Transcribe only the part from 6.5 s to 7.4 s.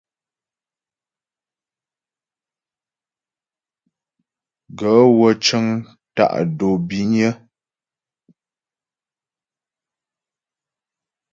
dǒ bínyə́.